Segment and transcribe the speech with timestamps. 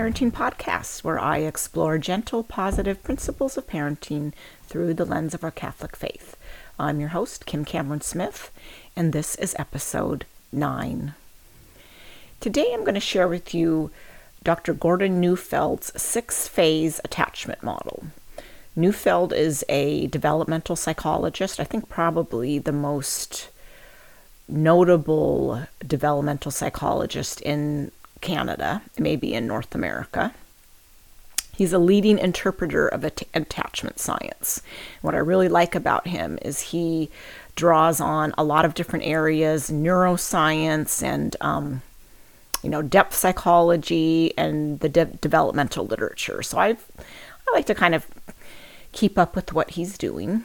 [0.00, 4.32] Parenting Podcasts, where I explore gentle, positive principles of parenting
[4.62, 6.38] through the lens of our Catholic faith.
[6.78, 8.50] I'm your host, Kim Cameron Smith,
[8.96, 11.12] and this is episode 9.
[12.40, 13.90] Today I'm going to share with you
[14.42, 14.72] Dr.
[14.72, 18.04] Gordon Neufeld's six phase attachment model.
[18.74, 23.50] Neufeld is a developmental psychologist, I think probably the most
[24.48, 30.34] notable developmental psychologist in Canada, maybe in North America.
[31.56, 34.62] He's a leading interpreter of att- attachment science.
[35.02, 37.10] What I really like about him is he
[37.54, 41.82] draws on a lot of different areas neuroscience and um,
[42.62, 47.94] you know depth psychology and the de- developmental literature so i i like to kind
[47.94, 48.06] of
[48.92, 50.44] keep up with what he's doing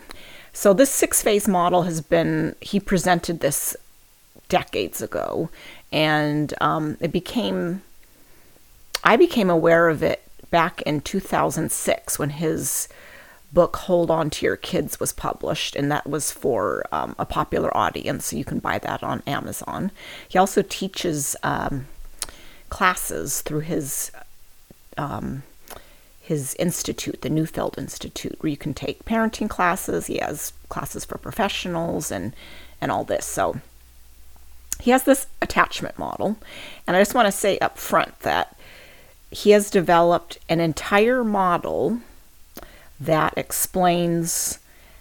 [0.54, 3.76] so this six phase model has been he presented this
[4.48, 5.50] decades ago
[5.96, 7.82] and um, it became
[9.04, 10.22] i became aware of it
[10.52, 12.88] back in 2006 when his
[13.54, 17.76] book hold on to your kids was published and that was for um, a popular
[17.76, 19.90] audience so you can buy that on amazon
[20.28, 21.88] he also teaches um,
[22.70, 24.12] classes through his
[24.98, 25.44] um,
[26.22, 30.08] his institute, the Neufeld Institute, where you can take parenting classes.
[30.08, 32.34] He has classes for professionals and
[32.82, 33.26] and all this.
[33.26, 33.60] So
[34.86, 36.38] he has this attachment model,
[36.86, 38.56] and I just want to say up front that
[39.32, 42.02] he has developed an entire model
[43.00, 44.60] that explains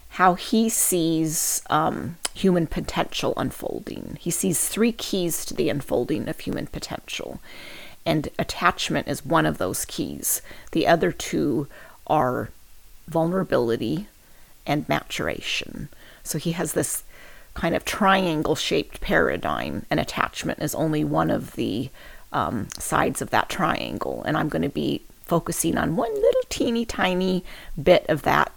[0.09, 4.17] how he sees um, human potential unfolding.
[4.19, 7.39] He sees three keys to the unfolding of human potential,
[8.07, 10.41] and attachment is one of those keys.
[10.71, 11.67] The other two
[12.07, 12.49] are
[13.07, 14.07] vulnerability
[14.65, 15.89] and maturation.
[16.23, 17.03] So he has this
[17.55, 21.89] kind of triangle shaped paradigm, and attachment is only one of the
[22.31, 24.21] um, sides of that triangle.
[24.23, 27.43] And I'm going to be focusing on one little teeny tiny
[27.81, 28.51] bit of that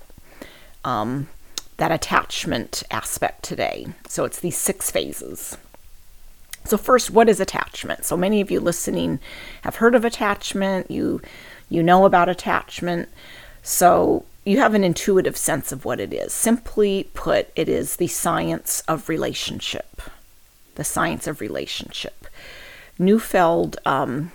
[0.85, 1.29] um,
[1.79, 3.87] that attachment aspect today.
[4.07, 5.57] So it's these six phases.
[6.65, 8.05] So first, what is attachment?
[8.05, 9.21] So many of you listening
[9.63, 11.23] have heard of attachment, you
[11.71, 13.09] you know about attachment.
[13.63, 16.33] So you have an intuitive sense of what it is.
[16.33, 20.01] Simply put, it is the science of relationship.
[20.77, 22.27] The science of relationship.
[22.99, 24.33] Neufeld um,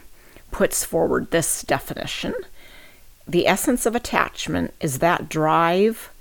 [0.51, 2.33] puts forward this definition.
[3.27, 6.11] The essence of attachment is that drive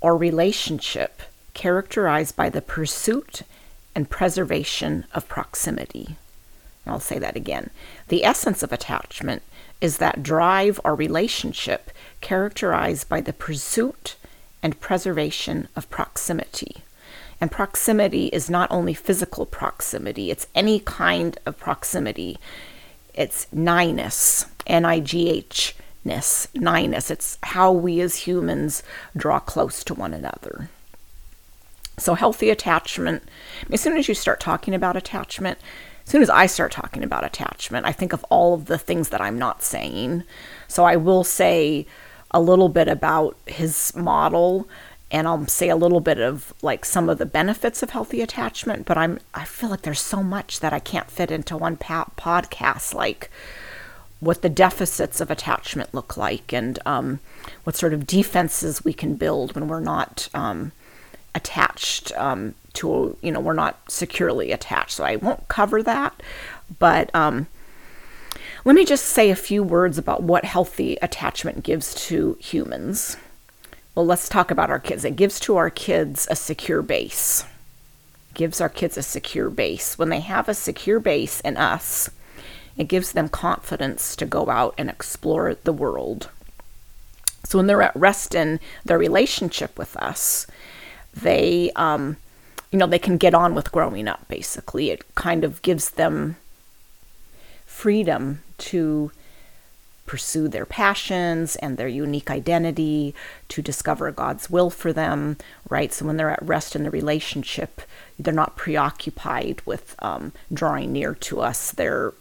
[0.00, 1.22] or relationship
[1.54, 3.42] characterized by the pursuit
[3.94, 6.16] and preservation of proximity.
[6.86, 7.70] I'll say that again.
[8.08, 9.42] The essence of attachment
[9.80, 14.16] is that drive or relationship characterized by the pursuit
[14.62, 16.76] and preservation of proximity.
[17.40, 22.38] And proximity is not only physical proximity, it's any kind of proximity.
[23.14, 27.10] It's nighness, N I G H ness, nighness.
[27.10, 28.82] It's how we as humans
[29.16, 30.70] draw close to one another.
[31.98, 33.22] So, healthy attachment,
[33.72, 35.58] as soon as you start talking about attachment,
[36.06, 39.08] as soon as I start talking about attachment, I think of all of the things
[39.08, 40.22] that I'm not saying.
[40.68, 41.86] So, I will say
[42.30, 44.68] a little bit about his model
[45.10, 48.86] and I'll say a little bit of like some of the benefits of healthy attachment,
[48.86, 52.94] but I'm I feel like there's so much that I can't fit into one podcast
[52.94, 53.30] like
[54.18, 57.20] what the deficits of attachment look like and um,
[57.64, 60.72] what sort of defenses we can build when we're not um,
[61.34, 64.92] attached um, to, you know, we're not securely attached.
[64.92, 66.22] So I won't cover that,
[66.78, 67.46] but um,
[68.64, 73.16] let me just say a few words about what healthy attachment gives to humans.
[73.94, 75.04] Well, let's talk about our kids.
[75.04, 77.44] It gives to our kids a secure base.
[78.34, 79.96] Gives our kids a secure base.
[79.96, 82.10] When they have a secure base in us,
[82.76, 86.28] it gives them confidence to go out and explore the world.
[87.44, 90.46] So when they're at rest in their relationship with us,
[91.14, 92.16] they, um,
[92.70, 94.90] you know, they can get on with growing up, basically.
[94.90, 96.36] It kind of gives them
[97.64, 99.12] freedom to
[100.06, 103.14] pursue their passions and their unique identity,
[103.48, 105.36] to discover God's will for them,
[105.68, 105.92] right?
[105.92, 107.82] So when they're at rest in the relationship,
[108.18, 111.72] they're not preoccupied with um, drawing near to us.
[111.72, 112.14] They're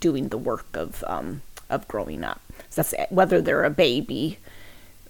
[0.00, 2.40] doing the work of um, of growing up.
[2.70, 4.38] So that's whether they're a baby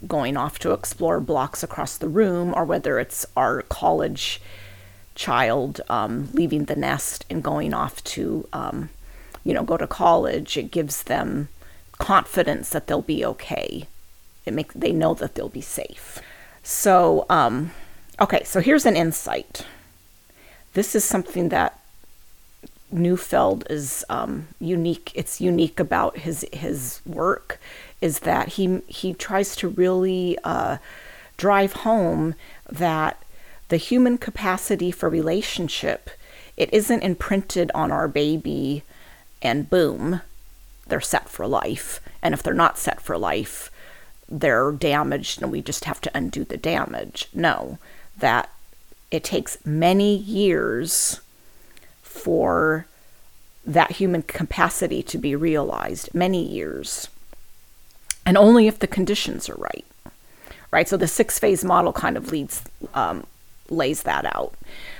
[0.06, 4.40] going off to explore blocks across the room, or whether it's our college
[5.18, 8.88] child um, leaving the nest and going off to, um,
[9.44, 10.56] you know, go to college.
[10.56, 11.48] It gives them
[11.98, 13.88] confidence that they'll be okay.
[14.46, 16.20] It makes they know that they'll be safe.
[16.62, 17.72] So, um,
[18.20, 19.66] okay, so here's an insight.
[20.74, 21.80] This is something that
[22.92, 25.10] Neufeld is um, unique.
[25.14, 27.60] It's unique about his his work
[28.00, 30.78] is that he he tries to really uh,
[31.36, 32.36] drive home
[32.70, 33.20] that
[33.68, 36.10] the human capacity for relationship
[36.56, 38.82] it isn't imprinted on our baby
[39.42, 40.20] and boom
[40.88, 42.00] they're set for life.
[42.22, 43.70] And if they're not set for life
[44.28, 47.28] they're damaged and we just have to undo the damage.
[47.32, 47.78] No
[48.18, 48.50] that
[49.10, 51.20] it takes many years
[52.02, 52.86] for
[53.64, 57.08] that human capacity to be realized many years.
[58.26, 59.84] And only if the conditions are right
[60.70, 60.88] right?
[60.88, 62.62] So the six phase model kind of leads
[62.94, 63.24] um,
[63.70, 64.54] lays that out.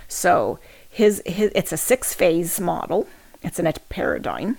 [0.09, 3.09] So his, his it's a six phase model.
[3.43, 4.59] It's a paradigm.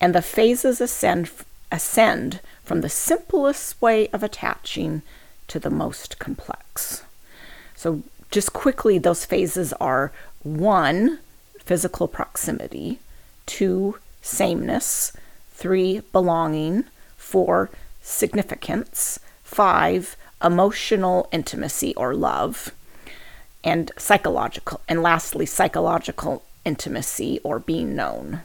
[0.00, 1.30] And the phases ascend
[1.72, 5.02] ascend from the simplest way of attaching
[5.48, 7.04] to the most complex.
[7.76, 10.12] So just quickly those phases are
[10.42, 11.18] one
[11.58, 12.98] physical proximity,
[13.46, 15.12] two, sameness,
[15.52, 16.84] three, belonging,
[17.16, 17.70] four,
[18.02, 22.72] significance, five, emotional intimacy or love,
[23.62, 28.40] and psychological, and lastly, psychological intimacy or being known.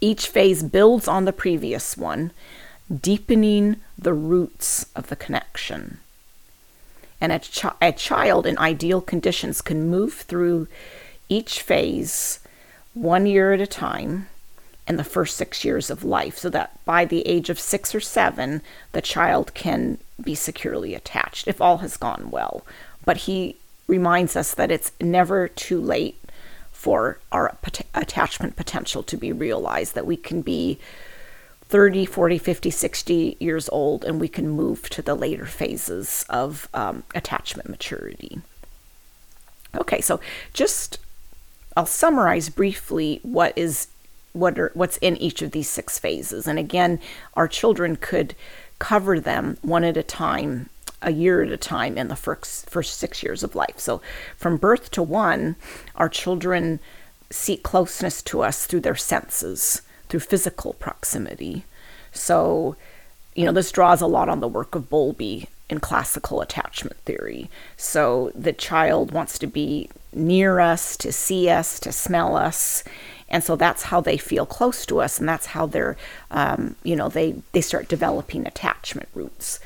[0.00, 2.30] Each phase builds on the previous one,
[2.94, 5.98] deepening the roots of the connection.
[7.20, 7.40] And a,
[7.80, 10.68] a child in ideal conditions can move through
[11.28, 12.40] each phase
[12.92, 14.28] one year at a time
[14.86, 18.00] in the first six years of life, so that by the age of six or
[18.00, 18.60] seven,
[18.92, 22.66] the child can be securely attached if all has gone well.
[23.06, 26.20] But he reminds us that it's never too late
[26.72, 27.56] for our
[27.94, 30.78] attachment potential to be realized, that we can be
[31.68, 36.68] 30, 40, 50, 60 years old and we can move to the later phases of
[36.74, 38.40] um, attachment maturity.
[39.74, 40.20] Okay, so
[40.52, 40.98] just
[41.76, 43.88] I'll summarize briefly what is
[44.32, 46.46] what are what's in each of these six phases.
[46.46, 47.00] And again,
[47.34, 48.34] our children could
[48.78, 50.68] cover them one at a time,
[51.04, 53.78] a year at a time in the first first 6 years of life.
[53.78, 54.00] So
[54.36, 55.56] from birth to 1,
[55.96, 56.80] our children
[57.30, 61.64] seek closeness to us through their senses, through physical proximity.
[62.12, 62.76] So,
[63.34, 67.50] you know, this draws a lot on the work of Bowlby in classical attachment theory.
[67.76, 72.84] So the child wants to be near us, to see us, to smell us.
[73.28, 75.96] And so that's how they feel close to us, and that's how they're,
[76.30, 79.58] um, you know, they, they start developing attachment roots.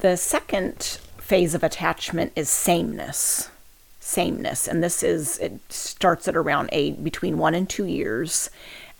[0.00, 3.50] The second phase of attachment is sameness.
[3.98, 8.48] Sameness, and this is it starts at around eight, between one and two years.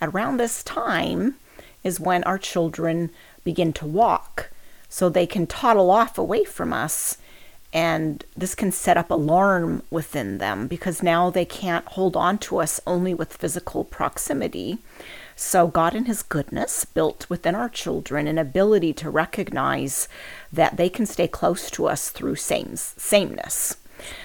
[0.03, 1.37] Around this time
[1.85, 3.11] is when our children
[3.45, 4.50] begin to walk
[4.89, 7.17] so they can toddle off away from us.
[7.73, 12.59] And this can set up alarm within them because now they can't hold on to
[12.59, 14.79] us only with physical proximity.
[15.40, 20.08] So, God, in His goodness, built within our children an ability to recognize
[20.52, 23.76] that they can stay close to us through same, sameness.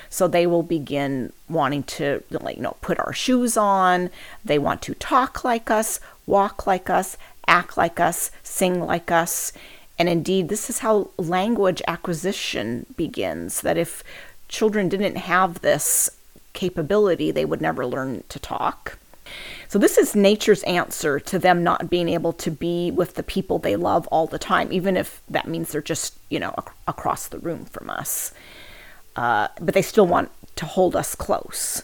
[0.10, 4.10] So they will begin wanting to, you know, put our shoes on.
[4.44, 7.16] They want to talk like us, walk like us,
[7.46, 9.54] act like us, sing like us.
[10.00, 14.04] And indeed, this is how language acquisition begins that if
[14.48, 16.10] children didn't have this
[16.54, 18.98] capability, they would never learn to talk.
[19.74, 23.58] So, this is nature's answer to them not being able to be with the people
[23.58, 27.28] they love all the time, even if that means they're just, you know, ac- across
[27.28, 28.36] the room from us.
[29.16, 31.82] Uh, but they still want to hold us close.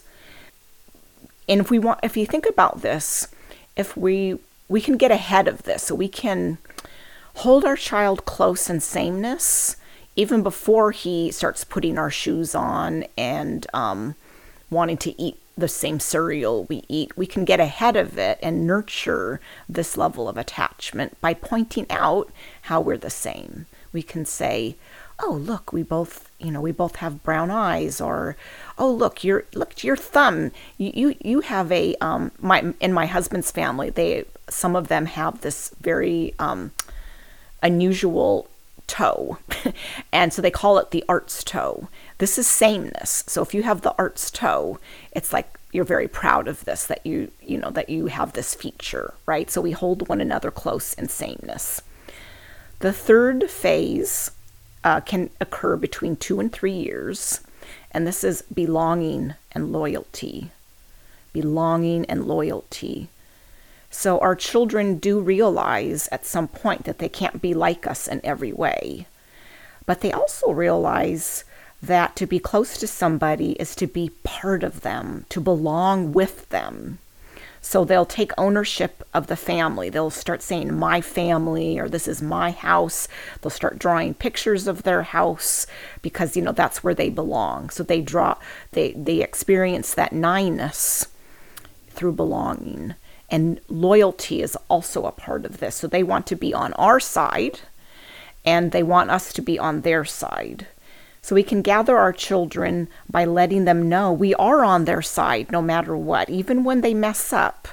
[1.48, 3.28] And if we want, if you think about this,
[3.76, 6.60] if we we can get ahead of this, so we can
[7.38, 9.78] hold our child close in sameness
[10.16, 14.14] even before he starts putting our shoes on and um,
[14.70, 18.66] wanting to eat the same cereal we eat, we can get ahead of it and
[18.66, 22.30] nurture this level of attachment by pointing out
[22.64, 23.66] how we're the same.
[23.92, 24.76] We can say,
[25.20, 28.36] "Oh, look, we both, you know, we both have brown eyes," or,
[28.78, 30.52] "Oh, look, your look your thumb.
[30.78, 35.06] You you, you have a um my in my husband's family, they some of them
[35.08, 36.72] have this very um
[37.62, 38.48] unusual
[38.90, 39.38] toe.
[40.12, 41.88] and so they call it the arts toe.
[42.18, 43.24] This is sameness.
[43.28, 44.80] So if you have the arts toe,
[45.14, 48.56] it's like you're very proud of this that you you know that you have this
[48.56, 49.50] feature, right?
[49.50, 51.82] So we hold one another close in sameness.
[52.80, 54.32] The third phase
[54.84, 57.42] uh, can occur between two and three years,
[57.92, 60.52] and this is belonging and loyalty.
[61.32, 63.10] Belonging and loyalty.
[63.90, 68.22] So our children do realize at some point that they can't be like us in
[68.24, 69.08] every way.
[69.86, 71.44] But they also realize
[71.82, 76.48] that to be close to somebody is to be part of them, to belong with
[76.50, 77.00] them.
[77.62, 79.90] So they'll take ownership of the family.
[79.90, 83.08] They'll start saying, my family, or this is my house.
[83.42, 85.68] They'll start drawing pictures of their house
[86.02, 87.70] because, you know, that's where they belong.
[87.70, 88.38] So they draw,
[88.72, 91.08] they, they experience that nighness
[91.90, 92.96] through belonging.
[93.32, 95.76] And loyalty is also a part of this.
[95.76, 97.60] So they want to be on our side
[98.46, 100.68] and they want us to be on their side.
[101.22, 105.52] So we can gather our children by letting them know we are on their side
[105.52, 106.30] no matter what.
[106.30, 107.68] Even when they mess up,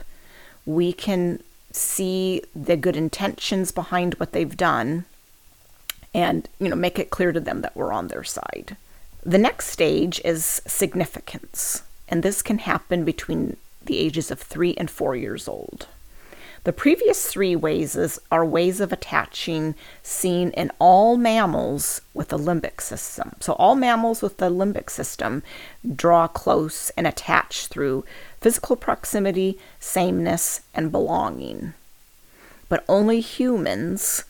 [0.66, 5.04] we can see the good intentions behind what they've done
[6.16, 8.76] and you know make it clear to them that we're on their side.
[9.22, 14.90] The next stage is significance, and this can happen between the ages of 3 and
[14.90, 15.88] 4 years old.
[16.66, 22.80] The previous three ways are ways of attaching seen in all mammals with the limbic
[22.80, 23.36] system.
[23.38, 25.44] So, all mammals with the limbic system
[25.94, 28.04] draw close and attach through
[28.40, 31.74] physical proximity, sameness, and belonging.
[32.68, 34.24] But only humans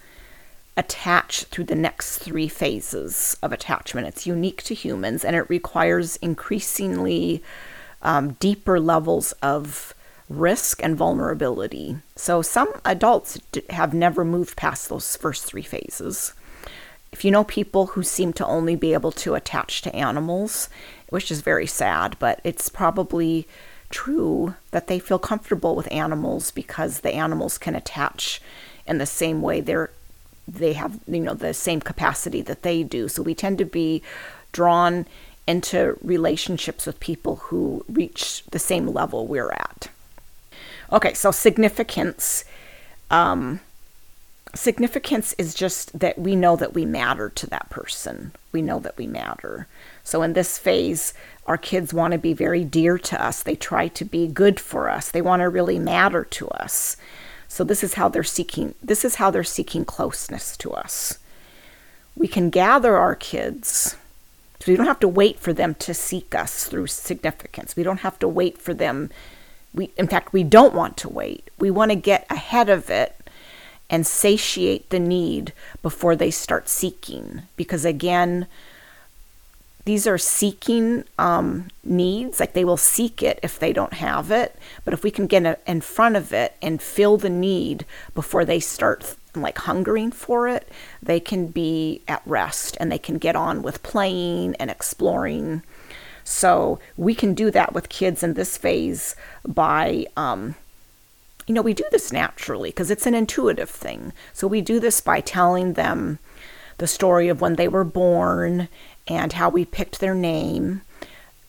[0.77, 4.09] attach through the next three phases of attachment.
[4.09, 7.43] It's unique to humans and it requires increasingly
[8.07, 9.93] um, deeper levels of
[10.31, 11.97] risk and vulnerability.
[12.15, 13.39] So some adults
[13.71, 16.33] have never moved past those first three phases.
[17.13, 20.69] If you know people who seem to only be able to attach to animals,
[21.09, 23.47] which is very sad, but it's probably
[23.91, 28.41] true that they feel comfortable with animals because the animals can attach
[28.87, 29.91] in the same way they're
[30.49, 34.03] they have you know the same capacity that they do so we tend to be
[34.51, 35.07] drawn
[35.47, 39.89] into relationships with people who reach the same level we're at
[40.93, 42.45] Okay, so significance.
[43.11, 43.61] Um,
[44.55, 48.33] significance is just that we know that we matter to that person.
[48.53, 49.67] We know that we matter.
[50.05, 51.13] So in this phase,
[51.47, 53.43] our kids want to be very dear to us.
[53.43, 55.11] They try to be good for us.
[55.11, 56.97] They want to really matter to us.
[57.49, 61.19] So this is how they're seeking this is how they're seeking closeness to us.
[62.17, 63.97] We can gather our kids.
[64.61, 67.77] So we don't have to wait for them to seek us through significance.
[67.77, 69.11] We don't have to wait for them.
[69.75, 71.51] We in fact we don't want to wait.
[71.59, 73.17] We want to get ahead of it
[73.89, 77.43] and satiate the need before they start seeking.
[77.57, 78.47] Because again
[79.87, 82.41] these are seeking um, needs.
[82.41, 84.57] Like they will seek it if they don't have it.
[84.85, 88.59] But if we can get in front of it and fill the need before they
[88.59, 90.69] start like hungering for it
[91.03, 95.63] they can be at rest and they can get on with playing and exploring
[96.27, 99.15] so we can do that with kids in this phase
[99.47, 100.57] by, um,
[101.47, 104.13] you know, we do this naturally because it's an intuitive thing.
[104.33, 106.19] So we do this by telling them
[106.79, 108.69] the story of when they were born
[109.07, 110.83] and how we picked their name,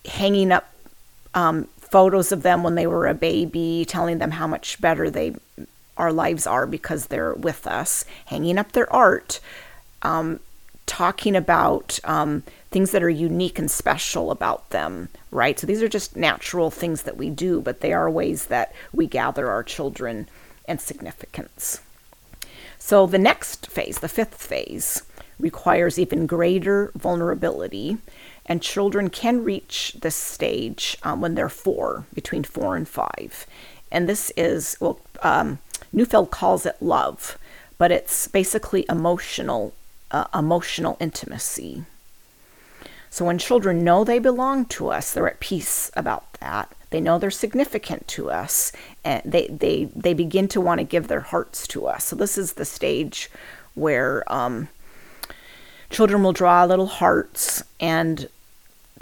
[0.06, 0.72] hanging up
[1.34, 5.34] um, photos of them when they were a baby, telling them how much better they
[5.98, 9.39] our lives are because they're with us, hanging up their art,
[10.01, 10.39] um,
[10.86, 15.60] talking about um, things that are unique and special about them, right?
[15.60, 19.08] So these are just natural things that we do, but they are ways that we
[19.08, 20.30] gather our children
[20.68, 21.82] and significance.
[22.77, 25.04] So the next phase, the fifth phase,
[25.39, 27.98] requires even greater vulnerability,
[28.46, 33.46] and children can reach this stage um, when they're four, between four and five.
[33.92, 35.60] And this is, well, um,
[35.91, 37.38] Neufeld calls it love,
[37.77, 39.74] but it's basically emotional
[40.12, 41.84] uh, emotional intimacy.
[43.10, 46.74] So when children know they belong to us, they're at peace about that.
[46.89, 48.72] They know they're significant to us,
[49.03, 52.05] and they they they begin to want to give their hearts to us.
[52.05, 53.29] So this is the stage
[53.74, 54.69] where um,
[55.89, 58.29] children will draw little hearts and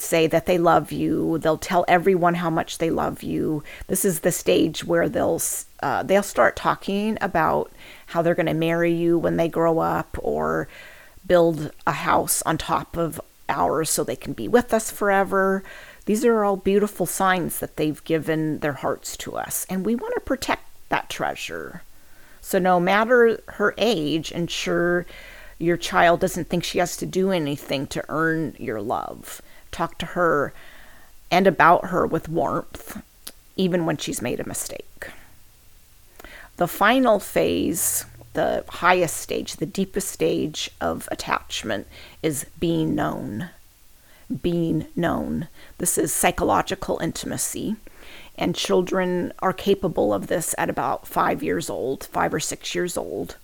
[0.02, 1.38] say that they love you.
[1.38, 3.64] They'll tell everyone how much they love you.
[3.88, 5.42] This is the stage where they'll
[5.82, 7.72] uh, they'll start talking about
[8.08, 10.68] how they're going to marry you when they grow up, or
[11.28, 15.64] build a house on top of ours so they can be with us forever.
[16.06, 20.14] These are all beautiful signs that they've given their hearts to us, and we want
[20.16, 21.82] to protect that treasure.
[22.42, 25.06] So, no matter her age, ensure
[25.58, 29.42] your child doesn't think she has to do anything to earn your love.
[29.76, 30.54] Talk to her
[31.30, 33.04] and about her with warmth,
[33.58, 35.10] even when she's made a mistake.
[36.56, 38.06] The final phase
[38.36, 41.88] the highest stage, the deepest stage of attachment
[42.24, 43.50] is being known.
[44.42, 45.50] Being known.
[45.78, 47.76] This is psychological intimacy,
[48.38, 52.96] and children are capable of this at about five years old, five or six years
[52.96, 53.36] old.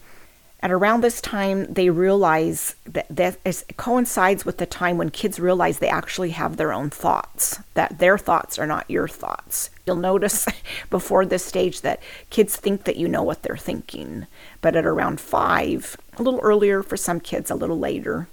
[0.63, 5.39] At around this time, they realize that that is, coincides with the time when kids
[5.39, 9.71] realize they actually have their own thoughts, that their thoughts are not your thoughts.
[9.87, 10.45] You'll notice
[10.91, 11.99] before this stage that
[12.29, 14.27] kids think that you know what they're thinking,
[14.61, 18.27] but at around five, a little earlier for some kids, a little later,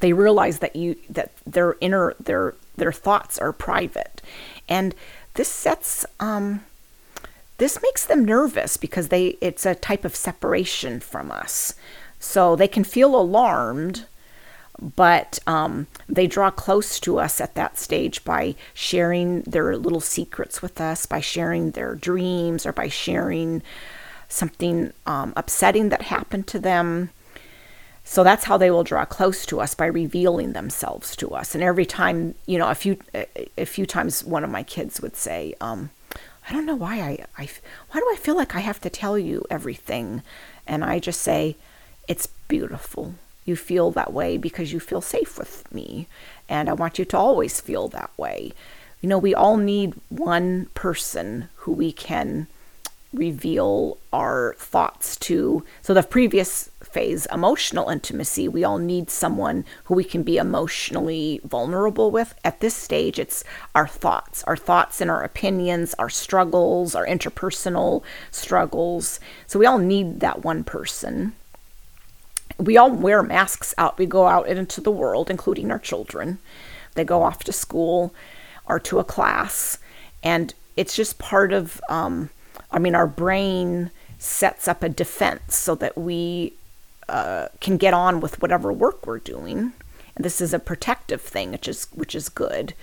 [0.00, 4.20] they realize that you that their inner their their thoughts are private,
[4.68, 4.94] and
[5.34, 6.64] this sets um,
[7.58, 11.74] this makes them nervous because they it's a type of separation from us.
[12.18, 14.06] So they can feel alarmed,
[14.80, 20.60] but um, they draw close to us at that stage by sharing their little secrets
[20.62, 23.62] with us, by sharing their dreams, or by sharing
[24.28, 27.10] something um, upsetting that happened to them.
[28.02, 31.54] So that's how they will draw close to us by revealing themselves to us.
[31.54, 32.98] And every time, you know, a few
[33.58, 35.90] a few times, one of my kids would say, um,
[36.48, 37.48] I don't know why I, I,
[37.90, 40.22] why do I feel like I have to tell you everything?
[40.66, 41.56] And I just say,
[42.06, 43.14] it's beautiful.
[43.44, 46.06] You feel that way because you feel safe with me.
[46.48, 48.52] And I want you to always feel that way.
[49.00, 52.46] You know, we all need one person who we can
[53.16, 55.64] reveal our thoughts to.
[55.82, 61.40] So the previous phase, emotional intimacy, we all need someone who we can be emotionally
[61.44, 62.34] vulnerable with.
[62.44, 63.44] At this stage, it's
[63.74, 69.20] our thoughts, our thoughts and our opinions, our struggles, our interpersonal struggles.
[69.46, 71.34] So we all need that one person.
[72.58, 73.98] We all wear masks out.
[73.98, 76.38] We go out into the world, including our children.
[76.94, 78.14] They go off to school
[78.66, 79.78] or to a class.
[80.22, 82.30] And it's just part of, um,
[82.70, 86.54] I mean, our brain sets up a defense so that we
[87.08, 89.72] uh, can get on with whatever work we're doing.
[90.14, 92.74] And this is a protective thing, which is which is good.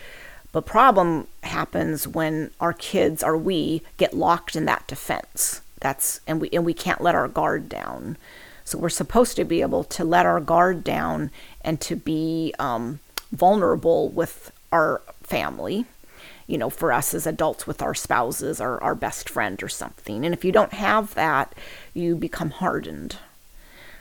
[0.52, 5.62] But problem happens when our kids or we get locked in that defense.
[5.80, 8.18] That's and we and we can't let our guard down.
[8.64, 11.32] So we're supposed to be able to let our guard down
[11.62, 13.00] and to be um,
[13.32, 15.86] vulnerable with our family.
[16.48, 20.26] You know, for us as adults with our spouses or our best friend or something.
[20.26, 21.56] And if you don't have that,
[21.94, 23.18] you become hardened,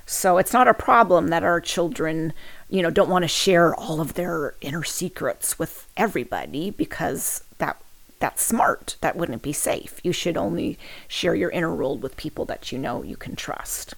[0.07, 2.33] so it's not a problem that our children,
[2.69, 7.81] you know, don't want to share all of their inner secrets with everybody because that
[8.19, 8.97] that's smart.
[9.01, 10.01] That wouldn't be safe.
[10.05, 10.79] You should only
[11.09, 13.95] share your inner world with people that you know you can trust.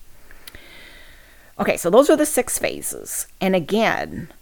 [1.59, 3.26] Okay, so those are the six phases.
[3.40, 4.33] And again,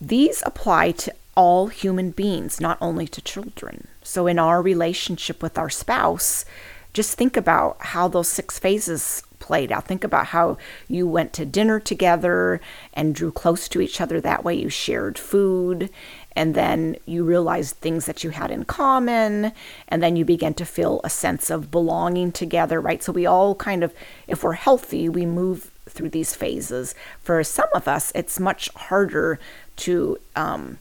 [0.00, 3.86] these apply to all human beings, not only to children.
[4.02, 6.44] So in our relationship with our spouse,
[6.92, 9.86] just think about how those six phases played out.
[9.86, 12.60] Think about how you went to dinner together
[12.92, 14.56] and drew close to each other that way.
[14.56, 15.90] You shared food,
[16.34, 19.52] and then you realized things that you had in common,
[19.86, 23.00] and then you began to feel a sense of belonging together, right?
[23.00, 23.94] So we all kind of,
[24.26, 26.96] if we're healthy, we move through these phases.
[27.20, 29.38] For some of us, it's much harder
[29.76, 30.78] to um,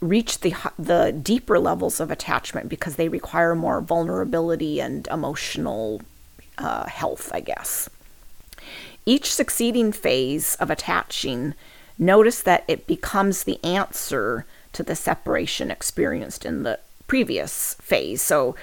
[0.00, 6.02] reach the the deeper levels of attachment because they require more vulnerability and emotional
[6.58, 7.88] uh, health, I guess.
[9.06, 11.54] Each succeeding phase of attaching,
[11.98, 18.20] notice that it becomes the answer to the separation experienced in the previous phase.
[18.20, 18.54] So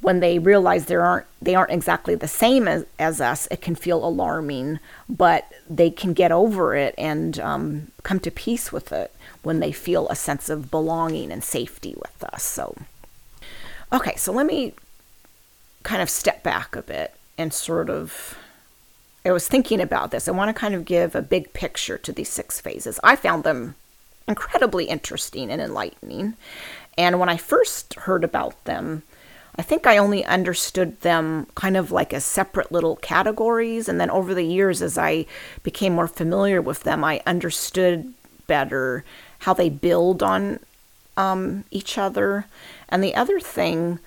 [0.00, 3.74] when they realize they aren't they aren't exactly the same as, as us, it can
[3.74, 9.14] feel alarming, but they can get over it and um, come to peace with it
[9.48, 12.42] when they feel a sense of belonging and safety with us.
[12.42, 12.76] So,
[13.90, 14.74] okay, so let me
[15.84, 18.36] kind of step back a bit and sort of
[19.24, 20.28] I was thinking about this.
[20.28, 23.00] I want to kind of give a big picture to these six phases.
[23.02, 23.74] I found them
[24.26, 26.34] incredibly interesting and enlightening.
[26.98, 29.02] And when I first heard about them,
[29.56, 33.88] I think I only understood them kind of like as separate little categories.
[33.88, 35.24] And then over the years, as I
[35.62, 38.12] became more familiar with them, I understood
[38.46, 39.04] better
[39.38, 40.60] how they build on
[41.16, 42.46] um, each other.
[42.88, 43.98] And the other thing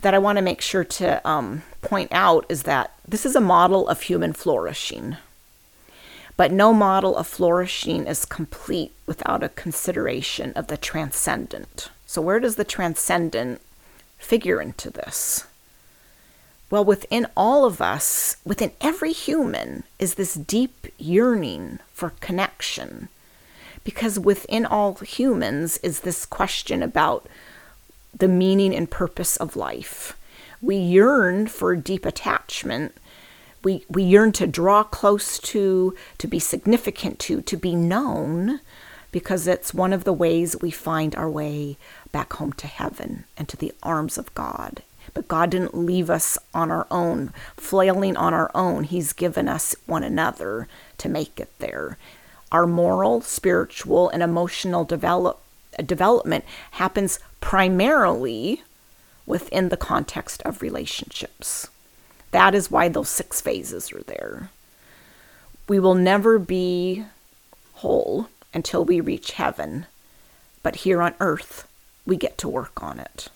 [0.00, 3.40] that I want to make sure to um, point out is that this is a
[3.40, 5.16] model of human flourishing.
[6.36, 11.90] But no model of flourishing is complete without a consideration of the transcendent.
[12.06, 13.60] So, where does the transcendent
[14.18, 15.46] figure into this?
[16.70, 23.08] Well, within all of us, within every human, is this deep yearning for connection.
[23.88, 27.26] Because within all humans is this question about
[28.14, 30.14] the meaning and purpose of life.
[30.60, 32.94] We yearn for deep attachment.
[33.64, 38.60] We, we yearn to draw close to, to be significant to, to be known,
[39.10, 41.78] because it's one of the ways we find our way
[42.12, 44.82] back home to heaven and to the arms of God.
[45.14, 48.84] But God didn't leave us on our own, flailing on our own.
[48.84, 51.96] He's given us one another to make it there.
[52.50, 55.40] Our moral, spiritual, and emotional develop,
[55.84, 58.62] development happens primarily
[59.26, 61.68] within the context of relationships.
[62.30, 64.50] That is why those six phases are there.
[65.68, 67.04] We will never be
[67.74, 69.86] whole until we reach heaven,
[70.62, 71.68] but here on earth,
[72.06, 73.28] we get to work on it.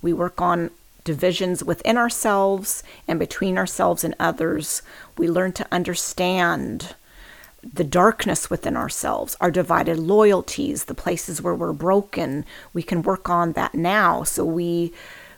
[0.00, 0.70] We work on
[1.04, 4.82] divisions within ourselves and between ourselves and others.
[5.16, 6.94] We learn to understand
[7.62, 12.44] the darkness within ourselves, our divided loyalties, the places where we're broken.
[12.72, 14.92] We can work on that now so we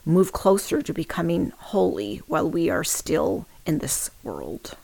[0.05, 4.75] move closer to becoming holy while we are still in this world.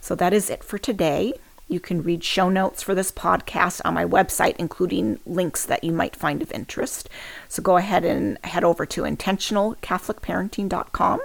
[0.00, 1.32] So that is it for today.
[1.68, 5.92] You can read show notes for this podcast on my website, including links that you
[5.92, 7.08] might find of interest.
[7.48, 11.20] So go ahead and head over to intentionalcatholicparenting.com.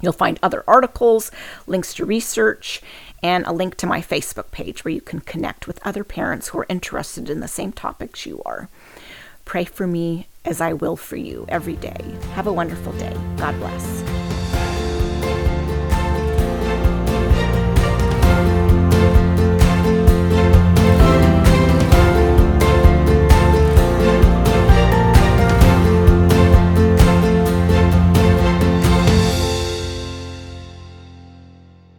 [0.00, 1.32] You'll find other articles,
[1.66, 2.82] links to research,
[3.22, 6.58] and a link to my Facebook page where you can connect with other parents who
[6.58, 8.68] are interested in the same topics you are.
[9.44, 12.16] Pray for me as I will for you every day.
[12.34, 13.16] Have a wonderful day.
[13.36, 14.27] God bless.